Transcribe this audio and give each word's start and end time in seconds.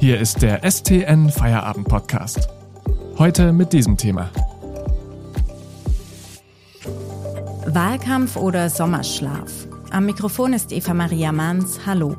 Hier 0.00 0.18
ist 0.18 0.40
der 0.40 0.62
STN 0.68 1.28
Feierabend 1.28 1.86
Podcast. 1.86 2.48
Heute 3.18 3.52
mit 3.52 3.74
diesem 3.74 3.98
Thema. 3.98 4.30
Wahlkampf 7.66 8.36
oder 8.36 8.70
Sommerschlaf? 8.70 9.68
Am 9.90 10.06
Mikrofon 10.06 10.54
ist 10.54 10.72
Eva 10.72 10.94
Maria 10.94 11.32
Manns. 11.32 11.80
Hallo. 11.84 12.16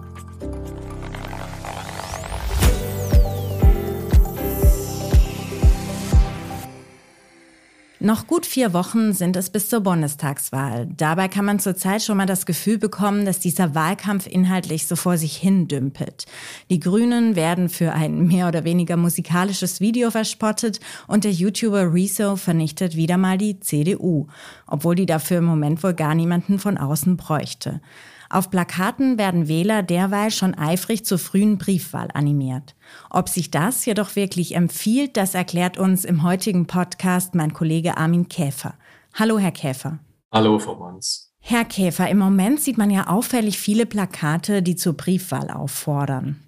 Noch 8.03 8.25
gut 8.25 8.47
vier 8.47 8.73
Wochen 8.73 9.13
sind 9.13 9.35
es 9.35 9.51
bis 9.51 9.69
zur 9.69 9.81
Bundestagswahl. 9.81 10.87
Dabei 10.97 11.27
kann 11.27 11.45
man 11.45 11.59
zurzeit 11.59 12.01
schon 12.01 12.17
mal 12.17 12.25
das 12.25 12.47
Gefühl 12.47 12.79
bekommen, 12.79 13.25
dass 13.25 13.39
dieser 13.39 13.75
Wahlkampf 13.75 14.25
inhaltlich 14.25 14.87
so 14.87 14.95
vor 14.95 15.19
sich 15.19 15.37
hin 15.37 15.67
dümpelt. 15.67 16.25
Die 16.71 16.79
Grünen 16.79 17.35
werden 17.35 17.69
für 17.69 17.91
ein 17.93 18.25
mehr 18.25 18.47
oder 18.47 18.63
weniger 18.63 18.97
musikalisches 18.97 19.81
Video 19.81 20.09
verspottet 20.09 20.79
und 21.05 21.25
der 21.25 21.31
YouTuber 21.31 21.93
Rezo 21.93 22.37
vernichtet 22.37 22.95
wieder 22.95 23.17
mal 23.17 23.37
die 23.37 23.59
CDU, 23.59 24.25
obwohl 24.65 24.95
die 24.95 25.05
dafür 25.05 25.37
im 25.37 25.45
Moment 25.45 25.83
wohl 25.83 25.93
gar 25.93 26.15
niemanden 26.15 26.57
von 26.57 26.79
außen 26.79 27.17
bräuchte. 27.17 27.81
Auf 28.31 28.49
Plakaten 28.49 29.17
werden 29.17 29.49
Wähler 29.49 29.83
derweil 29.83 30.31
schon 30.31 30.55
eifrig 30.55 31.03
zur 31.03 31.19
frühen 31.19 31.57
Briefwahl 31.57 32.07
animiert. 32.13 32.75
Ob 33.09 33.27
sich 33.27 33.51
das 33.51 33.85
jedoch 33.85 34.15
wirklich 34.15 34.55
empfiehlt, 34.55 35.17
das 35.17 35.35
erklärt 35.35 35.77
uns 35.77 36.05
im 36.05 36.23
heutigen 36.23 36.65
Podcast 36.65 37.35
mein 37.35 37.51
Kollege 37.51 37.97
Armin 37.97 38.29
Käfer. 38.29 38.75
Hallo, 39.15 39.37
Herr 39.37 39.51
Käfer. 39.51 39.99
Hallo, 40.31 40.59
Frau 40.59 40.77
Manns. 40.77 41.33
Herr 41.41 41.65
Käfer, 41.65 42.09
im 42.09 42.19
Moment 42.19 42.61
sieht 42.61 42.77
man 42.77 42.89
ja 42.89 43.07
auffällig 43.07 43.59
viele 43.59 43.85
Plakate, 43.85 44.63
die 44.63 44.77
zur 44.77 44.93
Briefwahl 44.93 45.49
auffordern. 45.51 46.39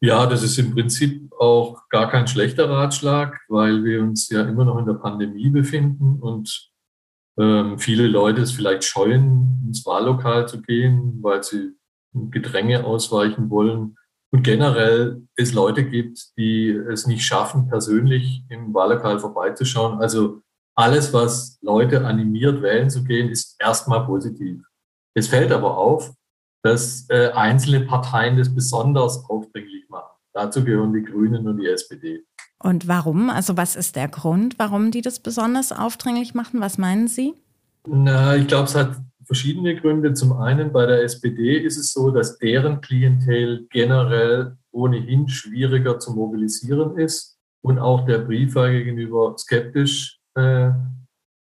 Ja, 0.00 0.26
das 0.26 0.42
ist 0.42 0.58
im 0.58 0.74
Prinzip 0.74 1.32
auch 1.38 1.88
gar 1.90 2.10
kein 2.10 2.26
schlechter 2.26 2.68
Ratschlag, 2.68 3.38
weil 3.48 3.84
wir 3.84 4.02
uns 4.02 4.30
ja 4.30 4.42
immer 4.42 4.64
noch 4.64 4.78
in 4.78 4.86
der 4.86 4.94
Pandemie 4.94 5.50
befinden 5.50 6.18
und 6.20 6.69
ähm, 7.40 7.78
viele 7.78 8.06
Leute 8.06 8.42
es 8.42 8.52
vielleicht 8.52 8.84
scheuen, 8.84 9.64
ins 9.66 9.86
Wahllokal 9.86 10.46
zu 10.46 10.60
gehen, 10.60 11.18
weil 11.22 11.42
sie 11.42 11.72
Gedränge 12.12 12.84
ausweichen 12.84 13.50
wollen. 13.50 13.96
Und 14.32 14.42
generell 14.42 15.22
es 15.36 15.54
Leute 15.54 15.84
gibt, 15.84 16.36
die 16.36 16.68
es 16.68 17.06
nicht 17.06 17.24
schaffen, 17.24 17.68
persönlich 17.68 18.44
im 18.48 18.74
Wahllokal 18.74 19.18
vorbeizuschauen. 19.18 20.00
Also 20.00 20.42
alles, 20.76 21.12
was 21.12 21.58
Leute 21.62 22.06
animiert, 22.06 22.62
wählen 22.62 22.90
zu 22.90 23.04
gehen, 23.04 23.28
ist 23.28 23.56
erstmal 23.58 24.04
positiv. 24.06 24.62
Es 25.16 25.26
fällt 25.26 25.50
aber 25.50 25.76
auf, 25.76 26.12
dass 26.62 27.08
äh, 27.08 27.30
einzelne 27.32 27.80
Parteien 27.80 28.36
das 28.36 28.54
besonders 28.54 29.24
aufdringlich 29.28 29.88
machen. 29.88 30.10
Dazu 30.32 30.64
gehören 30.64 30.92
die 30.92 31.02
Grünen 31.02 31.48
und 31.48 31.56
die 31.56 31.66
SPD. 31.66 32.24
Und 32.62 32.88
warum? 32.88 33.30
Also 33.30 33.56
was 33.56 33.74
ist 33.74 33.96
der 33.96 34.08
Grund, 34.08 34.58
warum 34.58 34.90
die 34.90 35.00
das 35.00 35.18
besonders 35.18 35.72
aufdringlich 35.72 36.34
machen? 36.34 36.60
Was 36.60 36.76
meinen 36.76 37.08
Sie? 37.08 37.34
Na, 37.86 38.36
ich 38.36 38.46
glaube, 38.46 38.64
es 38.64 38.74
hat 38.74 38.96
verschiedene 39.24 39.74
Gründe. 39.76 40.12
Zum 40.12 40.34
einen 40.34 40.70
bei 40.70 40.84
der 40.84 41.02
SPD 41.02 41.56
ist 41.56 41.78
es 41.78 41.92
so, 41.92 42.10
dass 42.10 42.38
deren 42.38 42.80
Klientel 42.82 43.66
generell 43.70 44.56
ohnehin 44.72 45.28
schwieriger 45.28 45.98
zu 45.98 46.12
mobilisieren 46.12 46.98
ist 46.98 47.38
und 47.62 47.78
auch 47.78 48.04
der 48.04 48.18
Briefwahl 48.18 48.72
gegenüber 48.72 49.34
skeptisch 49.38 50.18
äh, 50.36 50.70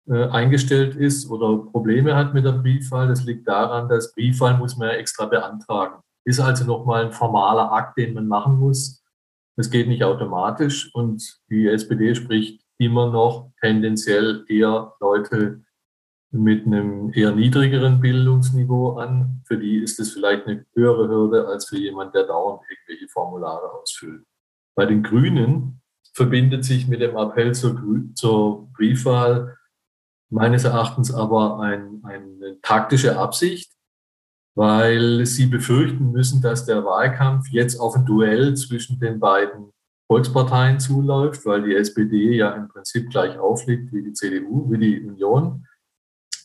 äh, 0.07 0.29
eingestellt 0.31 0.97
ist 0.97 1.31
oder 1.31 1.59
Probleme 1.71 2.17
hat 2.17 2.33
mit 2.33 2.45
der 2.45 2.53
Briefwahl. 2.53 3.09
Das 3.09 3.25
liegt 3.25 3.47
daran, 3.47 3.89
dass 3.89 4.15
Briefwahl 4.15 4.57
muss 4.57 4.77
man 4.77 4.89
ja 4.89 4.95
extra 4.95 5.27
beantragen. 5.27 6.01
Ist 6.25 6.41
also 6.41 6.65
nochmal 6.65 7.07
ein 7.07 7.13
formaler 7.13 7.71
Akt, 7.73 7.99
den 7.99 8.15
man 8.15 8.27
machen 8.27 8.59
muss. 8.59 9.04
Das 9.57 9.71
geht 9.71 9.89
nicht 9.89 10.03
automatisch 10.03 10.93
und 10.95 11.23
die 11.49 11.69
SPD 11.69 12.15
spricht 12.15 12.65
immer 12.79 13.11
noch 13.11 13.53
tendenziell 13.61 14.45
eher 14.49 14.95
Leute 15.01 15.63
mit 16.33 16.67
einem 16.67 17.13
eher 17.15 17.31
niedrigeren 17.31 18.01
Bildungsniveau 18.01 18.97
an. 18.99 19.43
Für 19.47 19.57
die 19.57 19.77
ist 19.79 20.01
es 20.01 20.13
vielleicht 20.13 20.47
eine 20.47 20.67
höhere 20.75 21.09
Hürde 21.09 21.47
als 21.47 21.69
für 21.69 21.79
jemand, 21.79 22.15
der 22.15 22.25
dauernd 22.27 22.63
irgendwelche 22.69 23.09
Formulare 23.13 23.73
ausfüllt. 23.73 24.25
Bei 24.75 24.87
den 24.87 25.05
Grünen 25.05 25.81
verbindet 26.13 26.65
sich 26.65 26.89
mit 26.89 27.01
dem 27.01 27.17
Appell 27.17 27.55
zur, 27.55 27.81
zur 28.15 28.73
Briefwahl 28.73 29.57
meines 30.31 30.65
Erachtens 30.65 31.15
aber 31.15 31.61
ein, 31.61 32.03
eine 32.03 32.61
taktische 32.63 33.17
Absicht, 33.17 33.73
weil 34.55 35.27
sie 35.27 35.47
befürchten 35.47 36.13
müssen, 36.13 36.41
dass 36.41 36.65
der 36.65 36.85
Wahlkampf 36.85 37.49
jetzt 37.51 37.79
auf 37.81 37.97
ein 37.97 38.07
Duell 38.07 38.55
zwischen 38.57 39.01
den 39.01 39.19
beiden 39.19 39.73
Volksparteien 40.07 40.79
zuläuft, 40.79 41.45
weil 41.47 41.63
die 41.63 41.75
SPD 41.75 42.37
ja 42.37 42.51
im 42.53 42.69
Prinzip 42.69 43.11
gleich 43.11 43.39
aufliegt 43.39 43.93
wie 43.93 44.03
die 44.03 44.13
CDU, 44.13 44.71
wie 44.71 44.79
die 44.79 45.01
Union. 45.01 45.67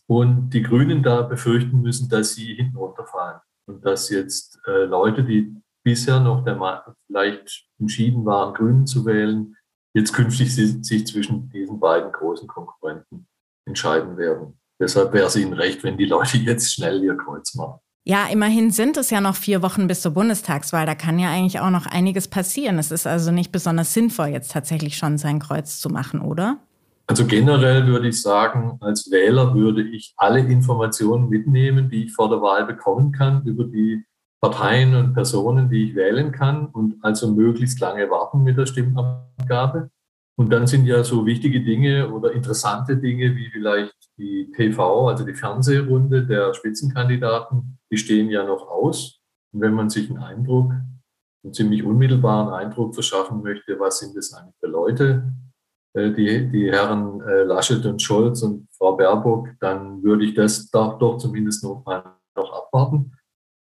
Und 0.08 0.50
die 0.50 0.64
Grünen 0.64 1.04
da 1.04 1.22
befürchten 1.22 1.82
müssen, 1.82 2.10
dass 2.10 2.34
sie 2.34 2.56
hinten 2.56 2.78
runterfallen 2.78 3.42
und 3.68 3.86
dass 3.86 4.10
jetzt 4.10 4.60
äh, 4.66 4.86
Leute, 4.86 5.24
die 5.24 5.56
bisher 5.84 6.20
noch 6.20 6.44
der 6.44 6.96
vielleicht 7.06 7.68
entschieden 7.80 8.26
waren, 8.26 8.56
Grünen 8.56 8.88
zu 8.88 9.06
wählen, 9.06 9.56
jetzt 9.94 10.14
künftig 10.14 10.54
sich 10.56 11.08
zwischen 11.08 11.50
diesen 11.50 11.80
beiden 11.80 12.12
großen 12.12 12.48
Konkurrenten 12.48 13.28
entscheiden 13.68 14.18
werden. 14.18 14.60
Deshalb 14.82 15.14
wäre 15.14 15.28
es 15.28 15.36
ihnen 15.36 15.54
recht, 15.54 15.84
wenn 15.84 15.98
die 15.98 16.06
Leute 16.06 16.38
jetzt 16.38 16.74
schnell 16.74 17.04
ihr 17.04 17.18
Kreuz 17.18 17.54
machen. 17.56 17.80
Ja, 18.10 18.26
immerhin 18.26 18.72
sind 18.72 18.98
es 18.98 19.12
ja 19.12 19.22
noch 19.22 19.36
vier 19.36 19.62
Wochen 19.62 19.86
bis 19.86 20.02
zur 20.02 20.14
Bundestagswahl. 20.14 20.88
Da 20.88 20.96
kann 20.96 21.20
ja 21.20 21.30
eigentlich 21.30 21.60
auch 21.60 21.70
noch 21.70 21.86
einiges 21.86 22.28
passieren. 22.28 22.80
Es 22.80 22.90
ist 22.90 23.06
also 23.06 23.32
nicht 23.32 23.52
besonders 23.52 23.94
sinnvoll, 23.94 24.30
jetzt 24.30 24.52
tatsächlich 24.52 24.98
schon 24.98 25.20
sein 25.20 25.38
Kreuz 25.38 25.80
zu 25.80 25.90
machen, 25.90 26.20
oder? 26.20 26.58
Also 27.06 27.28
generell 27.28 27.86
würde 27.86 28.08
ich 28.08 28.20
sagen, 28.20 28.80
als 28.82 29.12
Wähler 29.12 29.54
würde 29.54 29.84
ich 29.84 30.16
alle 30.18 30.40
Informationen 30.40 31.30
mitnehmen, 31.30 31.88
die 31.92 32.06
ich 32.06 32.12
vor 32.12 32.32
der 32.32 32.42
Wahl 32.42 32.66
bekommen 32.66 33.12
kann 33.12 33.46
über 33.46 33.66
die 33.66 34.04
Parteien 34.42 34.96
und 34.96 35.14
Personen, 35.14 35.70
die 35.70 35.90
ich 35.90 35.96
wählen 35.96 36.32
kann 36.32 36.66
und 36.66 36.96
also 37.04 37.32
möglichst 37.32 37.80
lange 37.80 38.10
warten 38.10 38.42
mit 38.42 38.58
der 38.58 38.66
Stimmabgabe. 38.66 39.92
Und 40.36 40.50
dann 40.50 40.66
sind 40.66 40.88
ja 40.88 41.04
so 41.04 41.28
wichtige 41.28 41.62
Dinge 41.62 42.10
oder 42.10 42.32
interessante 42.32 42.98
Dinge 42.98 43.36
wie 43.36 43.52
vielleicht 43.52 43.94
die 44.18 44.50
TV, 44.56 45.10
also 45.10 45.24
die 45.24 45.36
Fernsehrunde 45.36 46.26
der 46.26 46.56
Spitzenkandidaten, 46.56 47.79
die 47.92 47.98
stehen 47.98 48.30
ja 48.30 48.44
noch 48.44 48.68
aus. 48.68 49.22
Und 49.52 49.62
wenn 49.62 49.74
man 49.74 49.90
sich 49.90 50.10
einen 50.10 50.20
Eindruck, 50.20 50.72
einen 51.44 51.54
ziemlich 51.54 51.84
unmittelbaren 51.84 52.54
Eindruck 52.54 52.94
verschaffen 52.94 53.42
möchte, 53.42 53.80
was 53.80 54.00
sind 54.00 54.16
das 54.16 54.34
eigentlich 54.34 54.56
für 54.60 54.68
Leute, 54.68 55.34
äh, 55.94 56.12
die, 56.12 56.50
die 56.50 56.72
Herren 56.72 57.22
äh, 57.22 57.44
Laschet 57.44 57.86
und 57.86 58.02
Scholz 58.02 58.42
und 58.44 58.68
Frau 58.78 58.96
Baerbock, 58.96 59.50
dann 59.60 60.04
würde 60.04 60.26
ich 60.26 60.34
das 60.34 60.70
doch, 60.70 61.18
zumindest 61.18 61.64
noch 61.64 61.84
mal 61.86 62.16
noch 62.36 62.52
abwarten. 62.54 63.14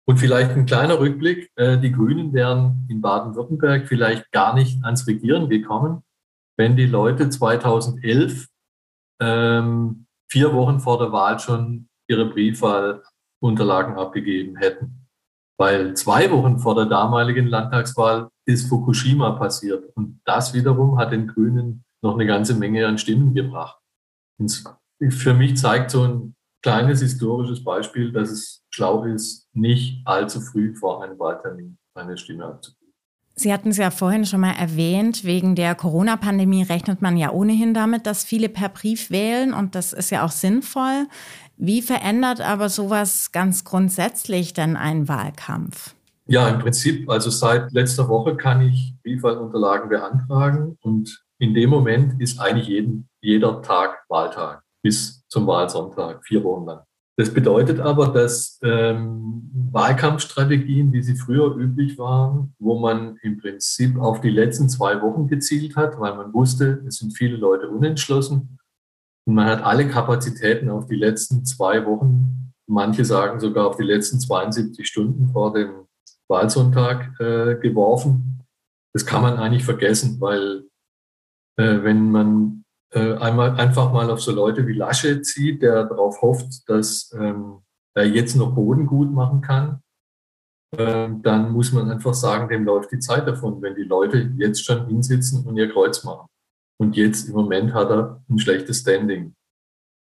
Und 0.06 0.18
vielleicht 0.18 0.50
ein 0.50 0.66
kleiner 0.66 0.98
Rückblick. 0.98 1.50
Äh, 1.56 1.78
die 1.78 1.92
Grünen 1.92 2.32
wären 2.32 2.86
in 2.88 3.00
Baden-Württemberg 3.00 3.86
vielleicht 3.86 4.30
gar 4.32 4.54
nicht 4.54 4.84
ans 4.84 5.06
Regieren 5.06 5.48
gekommen, 5.48 6.02
wenn 6.56 6.76
die 6.76 6.86
Leute 6.86 7.30
2011 7.30 8.48
ähm, 9.20 10.06
vier 10.30 10.52
Wochen 10.52 10.80
vor 10.80 10.98
der 10.98 11.12
Wahl 11.12 11.38
schon 11.38 11.88
ihre 12.08 12.28
Briefwahlunterlagen 13.40 13.94
abgegeben 13.96 14.56
hätten. 14.56 15.06
Weil 15.58 15.94
zwei 15.94 16.30
Wochen 16.30 16.58
vor 16.58 16.74
der 16.74 16.86
damaligen 16.86 17.46
Landtagswahl 17.46 18.30
ist 18.46 18.68
Fukushima 18.68 19.32
passiert. 19.32 19.84
Und 19.94 20.20
das 20.24 20.54
wiederum 20.54 20.98
hat 20.98 21.12
den 21.12 21.26
Grünen 21.26 21.84
noch 22.02 22.14
eine 22.14 22.26
ganze 22.26 22.54
Menge 22.54 22.86
an 22.86 22.96
Stimmen 22.96 23.34
gebracht. 23.34 23.78
Und 24.38 24.64
für 25.10 25.34
mich 25.34 25.58
zeigt 25.58 25.90
so 25.90 26.04
ein 26.04 26.34
kleines 26.62 27.00
historisches 27.00 27.62
Beispiel, 27.62 28.10
dass 28.10 28.30
es 28.30 28.64
schlau 28.70 29.04
ist, 29.04 29.48
nicht 29.52 30.06
allzu 30.06 30.40
früh 30.40 30.74
vor 30.74 31.02
einem 31.02 31.18
Wahltermin 31.18 31.76
eine 31.94 32.16
Stimme 32.16 32.46
abzugeben. 32.46 32.79
Sie 33.40 33.54
hatten 33.54 33.70
es 33.70 33.78
ja 33.78 33.90
vorhin 33.90 34.26
schon 34.26 34.40
mal 34.40 34.52
erwähnt, 34.52 35.24
wegen 35.24 35.54
der 35.54 35.74
Corona-Pandemie 35.74 36.62
rechnet 36.62 37.00
man 37.00 37.16
ja 37.16 37.30
ohnehin 37.30 37.72
damit, 37.72 38.04
dass 38.04 38.22
viele 38.22 38.50
per 38.50 38.68
Brief 38.68 39.10
wählen 39.10 39.54
und 39.54 39.74
das 39.74 39.94
ist 39.94 40.10
ja 40.10 40.26
auch 40.26 40.30
sinnvoll. 40.30 41.06
Wie 41.56 41.80
verändert 41.80 42.42
aber 42.42 42.68
sowas 42.68 43.32
ganz 43.32 43.64
grundsätzlich 43.64 44.52
denn 44.52 44.76
einen 44.76 45.08
Wahlkampf? 45.08 45.94
Ja, 46.26 46.50
im 46.50 46.58
Prinzip, 46.58 47.08
also 47.08 47.30
seit 47.30 47.72
letzter 47.72 48.10
Woche 48.10 48.36
kann 48.36 48.60
ich 48.60 48.92
Briefwahlunterlagen 49.02 49.88
beantragen 49.88 50.76
und 50.82 51.24
in 51.38 51.54
dem 51.54 51.70
Moment 51.70 52.20
ist 52.20 52.38
eigentlich 52.40 52.68
jeden, 52.68 53.08
jeder 53.22 53.62
Tag 53.62 54.04
Wahltag 54.10 54.62
bis 54.82 55.26
zum 55.28 55.46
Wahlsonntag, 55.46 56.26
vier 56.26 56.44
Wochen 56.44 56.66
lang. 56.66 56.80
Das 57.20 57.34
bedeutet 57.34 57.80
aber, 57.80 58.08
dass 58.08 58.58
ähm, 58.62 59.50
Wahlkampfstrategien, 59.72 60.90
wie 60.90 61.02
sie 61.02 61.16
früher 61.16 61.54
üblich 61.54 61.98
waren, 61.98 62.54
wo 62.58 62.78
man 62.78 63.18
im 63.20 63.36
Prinzip 63.36 63.98
auf 63.98 64.22
die 64.22 64.30
letzten 64.30 64.70
zwei 64.70 65.02
Wochen 65.02 65.28
gezielt 65.28 65.76
hat, 65.76 66.00
weil 66.00 66.16
man 66.16 66.32
wusste, 66.32 66.82
es 66.88 66.96
sind 66.96 67.14
viele 67.14 67.36
Leute 67.36 67.68
unentschlossen 67.68 68.58
und 69.26 69.34
man 69.34 69.48
hat 69.48 69.62
alle 69.62 69.86
Kapazitäten 69.86 70.70
auf 70.70 70.86
die 70.86 70.96
letzten 70.96 71.44
zwei 71.44 71.84
Wochen, 71.84 72.54
manche 72.66 73.04
sagen 73.04 73.38
sogar 73.38 73.66
auf 73.66 73.76
die 73.76 73.82
letzten 73.82 74.18
72 74.18 74.88
Stunden 74.88 75.28
vor 75.28 75.52
dem 75.52 75.88
Wahlsonntag 76.26 77.20
äh, 77.20 77.56
geworfen. 77.56 78.46
das 78.94 79.04
kann 79.04 79.20
man 79.20 79.36
eigentlich 79.36 79.66
vergessen, 79.66 80.22
weil 80.22 80.64
äh, 81.58 81.82
wenn 81.82 82.10
man 82.10 82.59
äh, 82.92 83.14
einmal 83.14 83.58
einfach 83.58 83.92
mal 83.92 84.10
auf 84.10 84.20
so 84.20 84.32
Leute 84.32 84.66
wie 84.66 84.72
Laschet 84.72 85.24
zieht, 85.24 85.62
der 85.62 85.84
darauf 85.84 86.22
hofft, 86.22 86.68
dass 86.68 87.12
ähm, 87.18 87.62
er 87.94 88.06
jetzt 88.06 88.36
noch 88.36 88.54
Boden 88.54 88.86
gut 88.86 89.12
machen 89.12 89.40
kann, 89.40 89.82
äh, 90.76 91.08
dann 91.22 91.52
muss 91.52 91.72
man 91.72 91.90
einfach 91.90 92.14
sagen, 92.14 92.48
dem 92.48 92.64
läuft 92.64 92.92
die 92.92 92.98
Zeit 92.98 93.26
davon, 93.26 93.60
wenn 93.62 93.74
die 93.74 93.82
Leute 93.82 94.32
jetzt 94.36 94.64
schon 94.64 94.86
hinsitzen 94.86 95.46
und 95.46 95.56
ihr 95.56 95.70
Kreuz 95.70 96.04
machen. 96.04 96.26
Und 96.80 96.96
jetzt 96.96 97.28
im 97.28 97.34
Moment 97.34 97.74
hat 97.74 97.90
er 97.90 98.22
ein 98.28 98.38
schlechtes 98.38 98.80
Standing. 98.80 99.34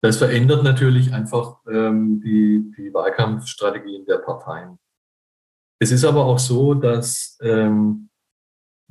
Das 0.03 0.17
verändert 0.17 0.63
natürlich 0.63 1.13
einfach 1.13 1.59
ähm, 1.67 2.21
die, 2.21 2.71
die 2.77 2.93
Wahlkampfstrategien 2.93 4.05
der 4.05 4.17
Parteien. 4.17 4.77
Es 5.79 5.91
ist 5.91 6.05
aber 6.05 6.25
auch 6.25 6.39
so, 6.39 6.73
dass 6.73 7.37
ähm, 7.41 8.09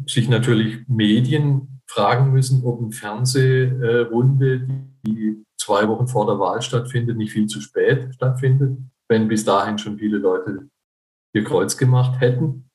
sich 0.07 0.29
natürlich 0.29 0.87
Medien 0.89 1.76
fragen 1.87 2.33
müssen, 2.33 2.65
ob 2.65 2.81
eine 2.81 2.93
Fernsehrunde, 2.93 4.69
die 5.07 5.45
zwei 5.59 5.89
Wochen 5.89 6.07
vor 6.07 6.27
der 6.27 6.39
Wahl 6.39 6.63
stattfindet, 6.63 7.17
nicht 7.17 7.33
viel 7.33 7.47
zu 7.47 7.61
spät 7.61 8.15
stattfindet, 8.15 8.79
wenn 9.09 9.29
bis 9.29 9.45
dahin 9.45 9.79
schon 9.79 9.99
viele 9.99 10.19
Leute 10.19 10.69
ihr 11.35 11.45
Kreuz 11.45 11.77
gemacht 11.77 12.21
hätten. 12.21 12.71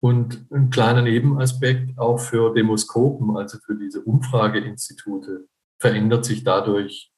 Und 0.00 0.46
ein 0.52 0.70
kleiner 0.70 1.02
Nebenaspekt 1.02 1.98
auch 1.98 2.18
für 2.18 2.54
Demoskopen, 2.54 3.36
also 3.36 3.58
für 3.58 3.74
diese 3.74 4.00
Umfrageinstitute, 4.02 5.48
verändert 5.80 6.24
sich 6.24 6.44
dadurch 6.44 7.12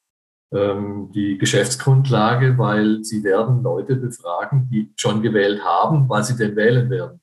ähm, 0.53 1.11
die 1.13 1.39
Geschäftsgrundlage, 1.39 2.57
weil 2.59 3.05
sie 3.05 3.23
werden 3.23 3.63
Leute 3.63 3.97
befragen, 3.97 4.69
die 4.71 4.93
schon 4.97 5.23
gewählt 5.23 5.63
haben, 5.63 6.09
was 6.09 6.29
sie 6.29 6.37
denn 6.37 6.57
wählen 6.57 6.89
werden. 6.91 7.21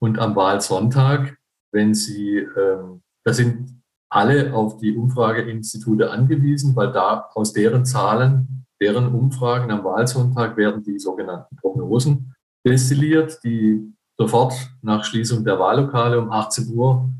Und 0.00 0.18
am 0.18 0.36
Wahlsonntag, 0.36 1.36
wenn 1.74 1.92
sie, 1.92 2.38
ähm, 2.38 3.02
da 3.24 3.34
sind 3.34 3.82
alle 4.08 4.54
auf 4.54 4.78
die 4.78 4.96
Umfrageinstitute 4.96 6.10
angewiesen, 6.10 6.74
weil 6.76 6.92
da 6.92 7.28
aus 7.34 7.52
deren 7.52 7.84
Zahlen, 7.84 8.64
deren 8.80 9.12
Umfragen 9.12 9.70
am 9.70 9.84
Wahlsonntag 9.84 10.56
werden 10.56 10.84
die 10.84 10.98
sogenannten 10.98 11.56
Prognosen 11.56 12.34
destilliert, 12.64 13.40
die 13.44 13.92
sofort 14.16 14.54
nach 14.82 15.04
Schließung 15.04 15.44
der 15.44 15.58
Wahllokale 15.58 16.20
um 16.20 16.30
18 16.30 16.72
Uhr 16.74 17.10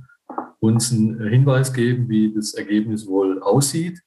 uns 0.60 0.92
einen 0.92 1.20
Hinweis 1.28 1.72
geben, 1.72 2.08
wie 2.08 2.32
das 2.32 2.54
Ergebnis 2.54 3.06
wohl 3.06 3.42
aussieht. 3.42 4.00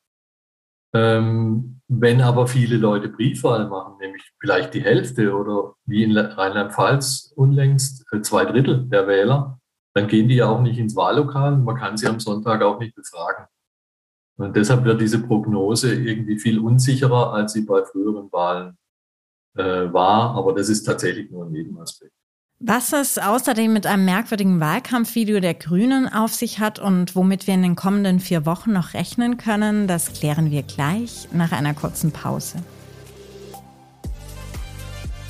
Ähm, 0.95 1.81
wenn 1.89 2.21
aber 2.21 2.47
viele 2.47 2.77
Leute 2.77 3.09
Briefwahl 3.09 3.67
machen, 3.67 3.97
nämlich 3.99 4.23
vielleicht 4.39 4.73
die 4.73 4.81
Hälfte 4.81 5.35
oder 5.35 5.75
wie 5.85 6.03
in 6.03 6.17
Rheinland-Pfalz 6.17 7.33
unlängst 7.35 8.05
äh, 8.13 8.21
zwei 8.21 8.45
Drittel 8.45 8.85
der 8.87 9.07
Wähler, 9.07 9.56
dann 9.97 10.07
gehen 10.07 10.27
die 10.27 10.35
ja 10.35 10.47
auch 10.47 10.61
nicht 10.61 10.77
ins 10.77 10.95
Wahllokal. 10.95 11.57
Man 11.57 11.75
kann 11.75 11.97
sie 11.97 12.07
am 12.07 12.19
Sonntag 12.19 12.61
auch 12.61 12.79
nicht 12.79 12.95
befragen. 12.95 13.45
Und 14.37 14.55
deshalb 14.55 14.85
wird 14.85 15.01
diese 15.01 15.19
Prognose 15.19 15.95
irgendwie 15.95 16.37
viel 16.37 16.59
unsicherer, 16.59 17.33
als 17.33 17.53
sie 17.53 17.61
bei 17.61 17.83
früheren 17.83 18.31
Wahlen 18.31 18.77
äh, 19.57 19.91
war. 19.91 20.35
Aber 20.35 20.53
das 20.53 20.69
ist 20.69 20.83
tatsächlich 20.83 21.31
nur 21.31 21.45
ein 21.45 21.51
Nebenaspekt. 21.51 22.13
Was 22.59 22.93
es 22.93 23.17
außerdem 23.17 23.73
mit 23.73 23.87
einem 23.87 24.05
merkwürdigen 24.05 24.59
Wahlkampfvideo 24.59 25.39
der 25.39 25.55
Grünen 25.55 26.07
auf 26.07 26.33
sich 26.33 26.59
hat 26.59 26.77
und 26.77 27.15
womit 27.15 27.47
wir 27.47 27.55
in 27.55 27.63
den 27.63 27.75
kommenden 27.75 28.19
vier 28.19 28.45
Wochen 28.45 28.73
noch 28.73 28.93
rechnen 28.93 29.37
können, 29.37 29.87
das 29.87 30.13
klären 30.13 30.51
wir 30.51 30.61
gleich 30.61 31.27
nach 31.33 31.51
einer 31.51 31.73
kurzen 31.73 32.11
Pause. 32.11 32.57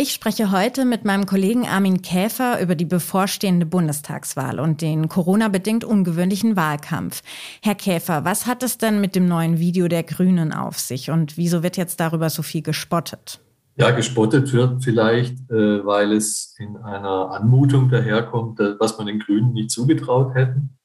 Ich 0.00 0.12
spreche 0.12 0.52
heute 0.52 0.84
mit 0.84 1.04
meinem 1.04 1.26
Kollegen 1.26 1.66
Armin 1.66 2.02
Käfer 2.02 2.60
über 2.60 2.76
die 2.76 2.84
bevorstehende 2.84 3.66
Bundestagswahl 3.66 4.60
und 4.60 4.80
den 4.80 5.08
Corona-bedingt 5.08 5.82
ungewöhnlichen 5.82 6.54
Wahlkampf. 6.54 7.20
Herr 7.62 7.74
Käfer, 7.74 8.24
was 8.24 8.46
hat 8.46 8.62
es 8.62 8.78
denn 8.78 9.00
mit 9.00 9.16
dem 9.16 9.26
neuen 9.26 9.58
Video 9.58 9.88
der 9.88 10.04
Grünen 10.04 10.52
auf 10.52 10.78
sich 10.78 11.10
und 11.10 11.36
wieso 11.36 11.64
wird 11.64 11.76
jetzt 11.76 11.98
darüber 11.98 12.30
so 12.30 12.42
viel 12.44 12.62
gespottet? 12.62 13.40
Ja, 13.74 13.90
gespottet 13.90 14.52
wird 14.52 14.84
vielleicht, 14.84 15.34
äh, 15.50 15.84
weil 15.84 16.12
es 16.12 16.54
in 16.60 16.76
einer 16.76 17.32
Anmutung 17.32 17.88
daherkommt, 17.88 18.60
was 18.78 18.98
man 18.98 19.08
den 19.08 19.18
Grünen 19.18 19.52
nicht 19.52 19.72
zugetraut 19.72 20.32
hätten. 20.36 20.78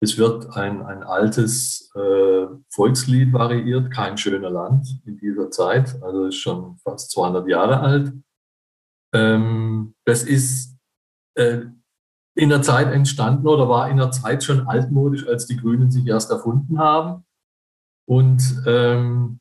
Es 0.00 0.16
wird 0.16 0.56
ein, 0.56 0.80
ein 0.80 1.02
altes 1.02 1.92
äh, 1.94 2.46
Volkslied 2.70 3.30
variiert, 3.30 3.90
kein 3.90 4.16
schöner 4.16 4.48
Land 4.48 4.88
in 5.04 5.18
dieser 5.18 5.50
Zeit, 5.50 6.02
also 6.02 6.24
ist 6.24 6.36
schon 6.36 6.78
fast 6.82 7.10
200 7.10 7.46
Jahre 7.46 7.80
alt. 7.80 8.10
Ähm, 9.14 9.94
das 10.04 10.22
ist 10.22 10.76
äh, 11.36 11.62
in 12.36 12.48
der 12.48 12.62
Zeit 12.62 12.92
entstanden 12.92 13.46
oder 13.46 13.68
war 13.68 13.88
in 13.88 13.96
der 13.96 14.10
Zeit 14.10 14.44
schon 14.44 14.66
altmodisch, 14.66 15.26
als 15.26 15.46
die 15.46 15.56
Grünen 15.56 15.90
sich 15.90 16.06
erst 16.06 16.30
erfunden 16.30 16.78
haben 16.78 17.24
und 18.06 18.62
ähm, 18.66 19.38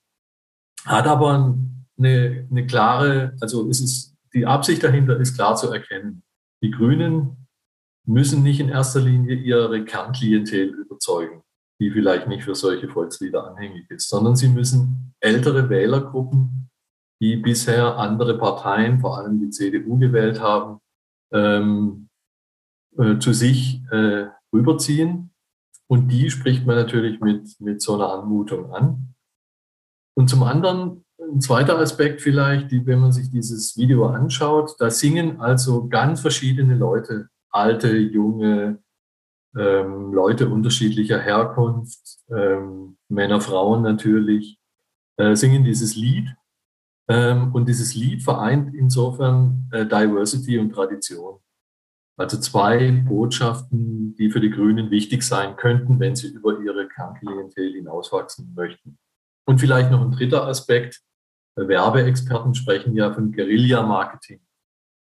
hat 0.85 1.07
aber 1.07 1.37
ein 1.37 1.73
eine, 1.97 2.47
eine 2.49 2.65
klare, 2.65 3.35
also 3.39 3.69
ist 3.69 3.81
es, 3.81 4.15
die 4.33 4.45
Absicht 4.45 4.83
dahinter 4.83 5.19
ist 5.19 5.35
klar 5.35 5.55
zu 5.55 5.71
erkennen. 5.71 6.23
Die 6.61 6.71
Grünen 6.71 7.47
müssen 8.05 8.43
nicht 8.43 8.59
in 8.59 8.69
erster 8.69 9.01
Linie 9.01 9.35
ihre 9.35 9.85
Kernklientel 9.85 10.69
überzeugen, 10.69 11.43
die 11.79 11.91
vielleicht 11.91 12.27
nicht 12.27 12.43
für 12.43 12.55
solche 12.55 12.89
Volkslieder 12.89 13.47
anhängig 13.47 13.89
ist, 13.89 14.09
sondern 14.09 14.35
sie 14.35 14.49
müssen 14.49 15.13
ältere 15.19 15.69
Wählergruppen, 15.69 16.69
die 17.23 17.37
bisher 17.37 17.97
andere 17.97 18.37
Parteien, 18.37 18.99
vor 18.99 19.17
allem 19.17 19.39
die 19.39 19.49
CDU, 19.49 19.97
gewählt 19.97 20.41
haben, 20.41 20.79
ähm, 21.31 22.09
äh, 22.97 23.17
zu 23.17 23.31
sich 23.31 23.81
äh, 23.91 24.25
rüberziehen. 24.51 25.31
Und 25.87 26.09
die 26.09 26.29
spricht 26.29 26.65
man 26.65 26.75
natürlich 26.75 27.21
mit, 27.21 27.49
mit 27.61 27.81
so 27.81 27.95
einer 27.95 28.11
Anmutung 28.11 28.73
an. 28.73 29.15
Und 30.15 30.29
zum 30.29 30.43
anderen 30.43 31.05
ein 31.17 31.39
zweiter 31.39 31.79
Aspekt 31.79 32.19
vielleicht, 32.19 32.71
die, 32.71 32.85
wenn 32.85 32.99
man 32.99 33.13
sich 33.13 33.31
dieses 33.31 33.77
Video 33.77 34.07
anschaut, 34.07 34.75
da 34.79 34.89
singen 34.89 35.39
also 35.39 35.87
ganz 35.87 36.19
verschiedene 36.19 36.75
Leute, 36.75 37.29
alte, 37.51 37.95
junge, 37.95 38.79
ähm, 39.55 40.11
Leute 40.11 40.49
unterschiedlicher 40.49 41.19
Herkunft, 41.19 42.19
ähm, 42.29 42.97
Männer, 43.07 43.39
Frauen 43.39 43.81
natürlich, 43.81 44.59
äh, 45.15 45.37
singen 45.37 45.63
dieses 45.63 45.95
Lied. 45.95 46.35
Ähm, 47.09 47.53
und 47.53 47.67
dieses 47.67 47.95
Lied 47.95 48.23
vereint 48.23 48.73
insofern 48.73 49.69
äh, 49.71 49.85
Diversity 49.85 50.57
und 50.57 50.71
Tradition. 50.71 51.39
Also 52.17 52.39
zwei 52.39 52.91
Botschaften, 52.91 54.15
die 54.15 54.29
für 54.29 54.39
die 54.39 54.51
Grünen 54.51 54.91
wichtig 54.91 55.23
sein 55.23 55.55
könnten, 55.55 55.99
wenn 55.99 56.15
sie 56.15 56.27
über 56.27 56.59
ihre 56.59 56.87
Kernklientel 56.87 57.73
hinauswachsen 57.73 58.53
möchten. 58.55 58.97
Und 59.45 59.59
vielleicht 59.59 59.91
noch 59.91 60.01
ein 60.01 60.11
dritter 60.11 60.45
Aspekt. 60.45 61.01
Werbeexperten 61.55 62.55
sprechen 62.55 62.95
ja 62.95 63.13
von 63.13 63.31
Guerilla-Marketing. 63.31 64.41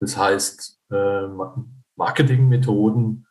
Das 0.01 0.17
heißt, 0.17 0.81
äh, 0.91 1.29
Marketingmethoden, 1.97 3.27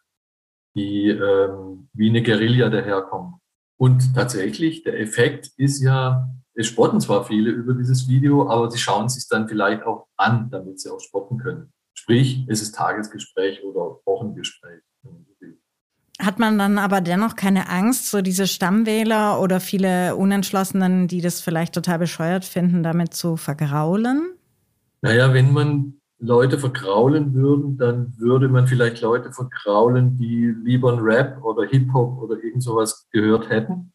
die 0.75 1.09
ähm, 1.09 1.89
wie 1.93 2.09
eine 2.09 2.23
Guerilla 2.23 2.69
daherkommen. 2.69 3.35
Und 3.77 4.13
tatsächlich, 4.13 4.83
der 4.83 4.99
Effekt 4.99 5.51
ist 5.57 5.81
ja, 5.81 6.29
es 6.53 6.67
spotten 6.67 6.99
zwar 6.99 7.25
viele 7.25 7.51
über 7.51 7.73
dieses 7.73 8.07
Video, 8.07 8.49
aber 8.49 8.69
sie 8.69 8.79
schauen 8.79 9.09
sich 9.09 9.27
dann 9.27 9.47
vielleicht 9.47 9.83
auch 9.83 10.07
an, 10.17 10.49
damit 10.51 10.79
sie 10.79 10.89
auch 10.89 10.99
spotten 10.99 11.37
können. 11.37 11.71
Sprich, 11.93 12.45
es 12.47 12.61
ist 12.61 12.75
Tagesgespräch 12.75 13.63
oder 13.63 13.99
Wochengespräch. 14.05 14.81
Hat 16.19 16.37
man 16.37 16.59
dann 16.59 16.77
aber 16.77 17.01
dennoch 17.01 17.35
keine 17.35 17.67
Angst, 17.69 18.11
so 18.11 18.21
diese 18.21 18.45
Stammwähler 18.45 19.41
oder 19.41 19.59
viele 19.59 20.15
Unentschlossenen, 20.15 21.07
die 21.07 21.21
das 21.21 21.41
vielleicht 21.41 21.73
total 21.73 21.97
bescheuert 21.97 22.45
finden, 22.45 22.83
damit 22.83 23.15
zu 23.15 23.37
vergraulen? 23.37 24.35
Naja, 25.01 25.33
wenn 25.33 25.51
man 25.51 25.99
Leute 26.19 26.59
vergraulen 26.59 27.33
würde, 27.33 27.75
dann 27.77 28.13
würde 28.19 28.47
man 28.49 28.67
vielleicht 28.67 29.01
Leute 29.01 29.31
vergraulen, 29.31 30.17
die 30.19 30.53
lieber 30.63 30.93
ein 30.93 30.99
Rap 30.99 31.43
oder 31.43 31.65
Hip-Hop 31.65 32.21
oder 32.21 32.35
irgend 32.43 32.61
sowas 32.61 33.07
gehört 33.11 33.49
hätten. 33.49 33.91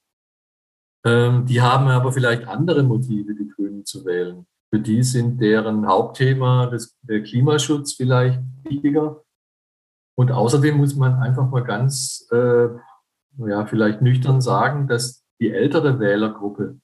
Ähm, 1.07 1.47
die 1.47 1.63
haben 1.63 1.87
aber 1.87 2.13
vielleicht 2.13 2.49
andere 2.49 2.83
Motive, 2.83 3.35
die 3.35 3.49
Grünen 3.49 3.85
zu 3.85 4.05
wählen. 4.05 4.47
Für 4.71 4.81
die 4.81 5.03
sind 5.05 5.41
deren 5.41 5.87
Hauptthema 5.87 6.67
das, 6.67 6.97
der 7.03 7.23
Klimaschutz 7.23 7.95
vielleicht 7.95 8.41
wichtiger 8.65 9.23
und 10.19 10.33
außerdem 10.33 10.77
muss 10.77 10.97
man 10.97 11.15
einfach 11.15 11.49
mal 11.49 11.63
ganz, 11.63 12.27
äh, 12.33 12.69
ja, 13.47 13.67
vielleicht 13.67 14.03
nüchtern 14.03 14.41
sagen, 14.41 14.89
dass 14.89 15.25
die 15.41 15.51
ältere 15.51 16.01
Wählergruppe. 16.01 16.81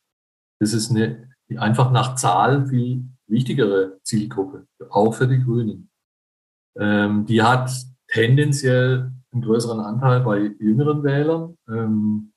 Das 0.60 0.72
ist 0.72 0.90
eine 0.90 1.32
einfach 1.56 1.90
nach 1.90 2.14
Zahl 2.14 2.66
viel 2.66 3.04
wichtigere 3.26 3.98
Zielgruppe, 4.04 4.66
auch 4.88 5.12
für 5.14 5.26
die 5.26 5.42
Grünen. 5.42 5.90
Ähm, 6.78 7.26
die 7.26 7.42
hat 7.42 7.70
tendenziell 8.08 9.12
einen 9.32 9.42
größeren 9.42 9.80
Anteil 9.80 10.20
bei 10.20 10.54
jüngeren 10.58 11.02
Wählern. 11.02 11.56
Ähm, 11.68 12.31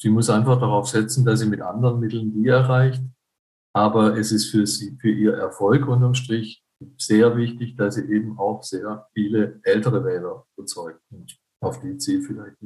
sie 0.00 0.08
muss 0.08 0.30
einfach 0.30 0.58
darauf 0.58 0.88
setzen, 0.88 1.24
dass 1.24 1.40
sie 1.40 1.46
mit 1.46 1.60
anderen 1.60 2.00
Mitteln 2.00 2.32
die 2.32 2.48
erreicht. 2.48 3.02
Aber 3.72 4.16
es 4.16 4.32
ist 4.32 4.50
für 4.50 4.66
sie, 4.66 4.96
für 5.00 5.10
ihr 5.10 5.34
Erfolg 5.34 5.86
unterm 5.86 6.14
Strich 6.14 6.64
sehr 6.96 7.36
wichtig, 7.36 7.76
dass 7.76 7.96
sie 7.96 8.10
eben 8.10 8.38
auch 8.38 8.62
sehr 8.62 9.06
viele 9.12 9.60
ältere 9.62 10.04
Wähler 10.04 10.46
überzeugt. 10.56 11.02
Und 11.10 11.38
auf 11.60 11.80
die 11.80 11.96
Ziel 11.98 12.22
vielleicht. 12.22 12.56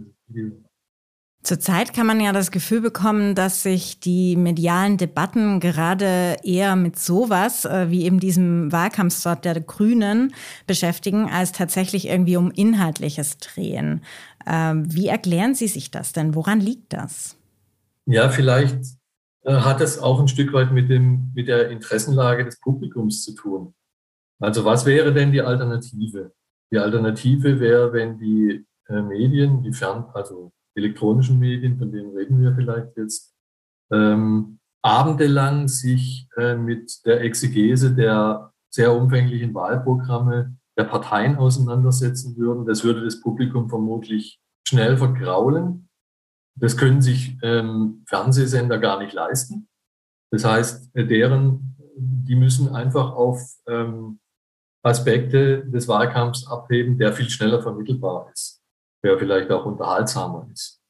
Zurzeit 1.43 1.93
kann 1.93 2.07
man 2.07 2.21
ja 2.21 2.33
das 2.33 2.51
Gefühl 2.51 2.81
bekommen, 2.81 3.35
dass 3.35 3.63
sich 3.63 4.01
die 4.01 4.35
medialen 4.35 4.97
Debatten 4.97 5.61
gerade 5.61 6.37
eher 6.43 6.75
mit 6.75 6.99
sowas 6.99 7.67
äh, 7.67 7.91
wie 7.91 8.05
eben 8.05 8.19
diesem 8.19 8.73
Wahlkampfsort 8.73 9.45
der 9.45 9.61
Grünen 9.61 10.33
beschäftigen, 10.67 11.29
als 11.29 11.53
tatsächlich 11.53 12.09
irgendwie 12.09 12.39
um 12.39 12.51
Inhaltliches 12.51 13.37
drehen. 13.37 14.01
Ähm, 14.47 14.93
wie 14.93 15.09
erklären 15.09 15.55
Sie 15.55 15.69
sich 15.69 15.91
das 15.91 16.13
denn? 16.13 16.35
Woran 16.35 16.61
liegt 16.61 16.93
das? 16.93 17.37
Ja, 18.07 18.29
vielleicht 18.29 18.79
äh, 19.43 19.55
hat 19.55 19.81
es 19.81 19.99
auch 19.99 20.21
ein 20.21 20.29
Stück 20.29 20.53
weit 20.53 20.73
mit, 20.73 20.91
dem, 20.91 21.31
mit 21.35 21.49
der 21.49 21.71
Interessenlage 21.71 22.45
des 22.45 22.61
Publikums 22.61 23.23
zu 23.23 23.35
tun. 23.35 23.75
Also 24.41 24.65
was 24.65 24.85
wäre 24.85 25.13
denn 25.13 25.33
die 25.33 25.41
Alternative? 25.43 26.33
Die 26.73 26.79
Alternative 26.79 27.61
wäre, 27.61 27.93
wenn 27.93 28.19
die 28.19 28.67
äh, 28.89 29.01
Medien, 29.01 29.63
die 29.63 29.73
fern, 29.73 30.07
also 30.13 30.53
elektronischen 30.75 31.39
Medien, 31.39 31.79
von 31.79 31.93
denen 31.93 32.15
reden 32.17 32.41
wir 32.43 32.55
vielleicht 32.55 32.97
jetzt, 32.97 33.33
ähm, 33.93 34.59
abendelang 34.83 35.69
sich 35.69 36.29
äh, 36.37 36.57
mit 36.57 37.07
der 37.07 37.23
Exegese 37.23 37.95
der 37.95 38.53
sehr 38.71 38.93
umfänglichen 38.93 39.55
Wahlprogramme 39.55 40.57
der 40.79 40.85
Parteien 40.85 41.37
auseinandersetzen 41.37 42.37
würden. 42.37 42.67
Das 42.67 42.85
würde 42.85 43.05
das 43.05 43.21
Publikum 43.21 43.69
vermutlich 43.69 44.41
schnell 44.67 44.97
vergraulen. 44.97 45.89
Das 46.57 46.77
können 46.77 47.03
sich 47.03 47.37
ähm, 47.43 48.05
Fernsehsender 48.07 48.79
gar 48.79 48.99
nicht 48.99 49.13
leisten. 49.13 49.69
Das 50.31 50.45
heißt, 50.45 50.95
äh, 50.95 51.07
deren, 51.07 51.77
die 51.97 52.37
müssen 52.37 52.75
einfach 52.75 53.13
auf 53.13 53.41
ähm, 53.67 54.21
Aspekte 54.83 55.65
des 55.67 55.89
Wahlkampfs 55.89 56.47
abheben, 56.47 56.99
der 56.99 57.13
viel 57.13 57.31
schneller 57.31 57.63
vermittelbar 57.63 58.31
ist 58.33 58.65
der 59.05 59.19
vielleicht 59.19 59.53
auch 59.53 59.67
unterhaltsamer 59.67 60.49
ist. 60.53 60.81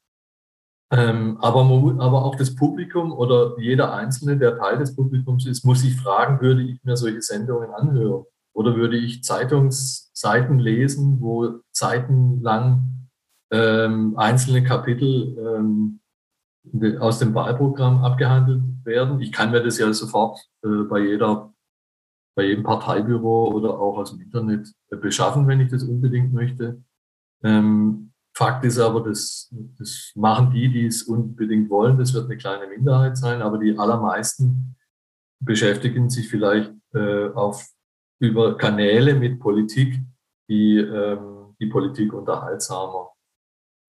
Ähm, 0.91 1.37
aber, 1.41 1.61
aber 1.99 2.25
auch 2.25 2.35
das 2.35 2.55
Publikum 2.55 3.11
oder 3.11 3.59
jeder 3.59 3.93
Einzelne, 3.93 4.37
der 4.37 4.57
Teil 4.57 4.77
des 4.77 4.95
Publikums 4.95 5.45
ist, 5.45 5.65
muss 5.65 5.81
sich 5.81 5.95
fragen, 5.95 6.39
würde 6.41 6.63
ich 6.63 6.81
mir 6.83 6.95
solche 6.95 7.21
Sendungen 7.21 7.71
anhören? 7.71 8.25
Oder 8.55 8.75
würde 8.75 8.97
ich 8.97 9.23
Zeitungsseiten 9.23 10.59
lesen, 10.59 11.19
wo 11.19 11.59
seitenlang 11.71 13.09
ähm, 13.51 14.17
einzelne 14.17 14.63
Kapitel 14.63 15.37
ähm, 15.37 15.99
aus 16.99 17.19
dem 17.19 17.33
Wahlprogramm 17.33 18.03
abgehandelt 18.03 18.63
werden? 18.83 19.19
Ich 19.19 19.31
kann 19.31 19.51
mir 19.51 19.61
das 19.61 19.77
ja 19.77 19.91
sofort 19.93 20.39
äh, 20.63 20.83
bei 20.89 20.99
jeder 20.99 21.53
bei 22.35 22.43
jedem 22.43 22.63
Parteibüro 22.63 23.47
oder 23.53 23.79
auch 23.79 23.97
aus 23.97 24.11
dem 24.11 24.21
Internet 24.21 24.71
äh, 24.91 24.97
beschaffen, 24.97 25.47
wenn 25.47 25.61
ich 25.61 25.69
das 25.69 25.83
unbedingt 25.83 26.33
möchte. 26.33 26.83
Ähm, 27.43 28.11
Fakt 28.37 28.65
ist 28.65 28.79
aber, 28.79 29.01
das, 29.01 29.49
das 29.77 30.11
machen 30.15 30.51
die, 30.51 30.69
die 30.69 30.85
es 30.85 31.03
unbedingt 31.03 31.69
wollen. 31.69 31.97
Das 31.97 32.13
wird 32.13 32.25
eine 32.25 32.35
kleine 32.35 32.67
Minderheit 32.67 33.15
sein, 33.17 33.41
aber 33.41 33.57
die 33.57 33.79
allermeisten 33.79 34.75
beschäftigen 35.39 36.09
sich 36.09 36.27
vielleicht 36.27 36.73
äh, 36.93 37.29
auf, 37.29 37.65
über 38.19 38.57
Kanäle 38.57 39.15
mit 39.15 39.39
Politik, 39.39 39.99
die 40.49 40.77
ähm, 40.77 41.35
die 41.59 41.67
Politik 41.67 42.13
unterhaltsamer, 42.13 43.11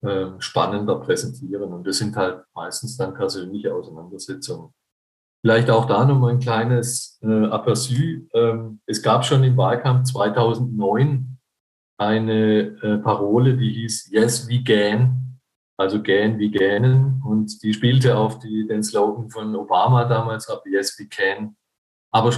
äh, 0.01 0.27
spannender 0.39 0.99
präsentieren. 0.99 1.73
Und 1.73 1.87
das 1.87 1.97
sind 1.97 2.15
halt 2.15 2.43
meistens 2.53 2.97
dann 2.97 3.13
persönliche 3.13 3.73
Auseinandersetzungen. 3.73 4.73
Vielleicht 5.41 5.69
auch 5.69 5.85
da 5.85 6.05
nochmal 6.05 6.31
ein 6.31 6.39
kleines 6.39 7.19
äh, 7.21 7.27
Aperçu. 7.27 8.27
Ähm, 8.33 8.81
es 8.85 9.01
gab 9.01 9.25
schon 9.25 9.43
im 9.43 9.55
Wahlkampf 9.55 10.11
2009 10.11 11.37
eine 11.99 12.59
äh, 12.81 12.97
Parole, 12.99 13.57
die 13.57 13.71
hieß 13.71 14.11
Yes, 14.11 14.47
we 14.47 14.63
can, 14.63 15.39
also 15.77 16.01
gähn 16.01 16.37
wie 16.37 16.51
gähnen. 16.51 17.21
Und 17.25 17.61
die 17.63 17.73
spielte 17.73 18.17
auf 18.17 18.39
die, 18.39 18.67
den 18.67 18.83
Slogan 18.83 19.29
von 19.29 19.55
Obama 19.55 20.05
damals 20.05 20.49
ab, 20.49 20.63
Yes, 20.65 20.97
we 20.99 21.07
can. 21.07 21.55
Aber 22.11 22.31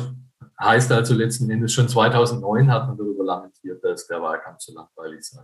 heißt 0.62 0.92
also 0.92 1.14
letzten 1.14 1.50
Endes 1.50 1.74
schon 1.74 1.88
2009 1.88 2.72
hat 2.72 2.88
man 2.88 2.98
darüber 2.98 3.24
lamentiert, 3.24 3.84
dass 3.84 4.08
der 4.08 4.22
Wahlkampf 4.22 4.60
so 4.60 4.74
langweilig 4.74 5.24
sei. 5.24 5.42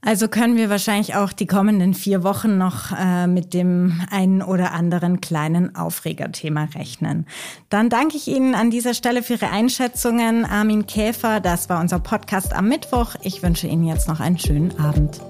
Also 0.00 0.28
können 0.28 0.56
wir 0.56 0.70
wahrscheinlich 0.70 1.16
auch 1.16 1.32
die 1.32 1.46
kommenden 1.46 1.92
vier 1.92 2.22
Wochen 2.22 2.56
noch 2.56 2.92
äh, 2.92 3.26
mit 3.26 3.52
dem 3.52 4.00
einen 4.12 4.42
oder 4.42 4.72
anderen 4.72 5.20
kleinen 5.20 5.74
Aufregerthema 5.74 6.68
rechnen. 6.74 7.26
Dann 7.68 7.90
danke 7.90 8.16
ich 8.16 8.28
Ihnen 8.28 8.54
an 8.54 8.70
dieser 8.70 8.94
Stelle 8.94 9.24
für 9.24 9.34
Ihre 9.34 9.50
Einschätzungen. 9.50 10.44
Armin 10.44 10.86
Käfer, 10.86 11.40
das 11.40 11.68
war 11.68 11.80
unser 11.80 11.98
Podcast 11.98 12.54
am 12.54 12.68
Mittwoch. 12.68 13.16
Ich 13.22 13.42
wünsche 13.42 13.66
Ihnen 13.66 13.84
jetzt 13.84 14.06
noch 14.06 14.20
einen 14.20 14.38
schönen 14.38 14.78
Abend. 14.78 15.20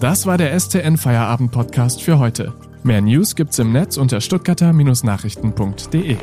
Das 0.00 0.24
war 0.26 0.38
der 0.38 0.58
STN 0.58 0.96
Feierabend 0.96 1.52
Podcast 1.52 2.02
für 2.02 2.18
heute. 2.18 2.54
Mehr 2.84 3.00
News 3.00 3.36
gibt's 3.36 3.58
im 3.58 3.72
Netz 3.72 3.96
unter 3.96 4.20
stuttgarter-nachrichten.de. 4.20 6.16